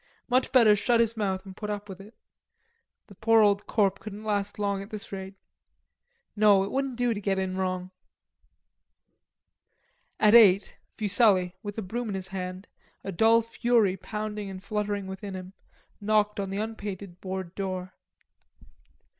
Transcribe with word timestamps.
Much 0.27 0.51
better 0.51 0.75
shut 0.75 0.99
his 0.99 1.15
mouth 1.15 1.45
and 1.45 1.55
put 1.55 1.69
up 1.69 1.87
with 1.87 2.01
it. 2.01 2.15
The 3.05 3.13
poor 3.13 3.43
old 3.43 3.67
corp 3.67 3.99
couldn't 3.99 4.23
last 4.23 4.57
long 4.57 4.81
at 4.81 4.89
this 4.89 5.11
rate. 5.11 5.35
No, 6.35 6.63
it 6.63 6.71
wouldn't 6.71 6.95
do 6.95 7.13
to 7.13 7.21
get 7.21 7.37
in 7.37 7.55
wrong. 7.55 7.91
At 10.19 10.33
eight, 10.33 10.73
Fuselli, 10.97 11.53
with 11.61 11.77
a 11.77 11.83
broom 11.83 12.09
in 12.09 12.15
his 12.15 12.29
hand, 12.29 12.65
feeling 13.03 13.15
dull 13.17 13.41
fury 13.43 13.95
pounding 13.95 14.49
and 14.49 14.63
fluttering 14.63 15.05
within 15.05 15.35
him, 15.35 15.53
knocked 15.99 16.39
on 16.39 16.49
the 16.49 16.57
unpainted 16.57 17.21
board 17.21 17.53
door. 17.53 17.93